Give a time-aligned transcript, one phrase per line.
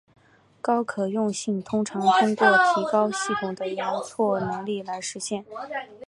[0.61, 5.45] 高可用性通常通过提高系统的容错能力来实现。